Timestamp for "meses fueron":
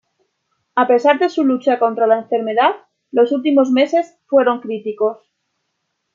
3.69-4.59